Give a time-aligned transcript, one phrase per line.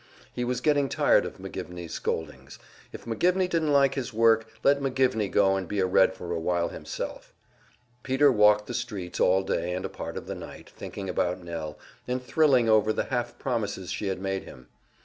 [0.33, 2.57] He was getting tired of McGivney's scoldings;
[2.91, 6.39] if McGivney didn't like his work, let McGivney go and be a Red for a
[6.39, 7.35] while himself.
[8.01, 11.77] Peter walked the streets all day and a part of the night, thinking about Nell,
[12.07, 14.69] and thrilling over the half promises she had made him.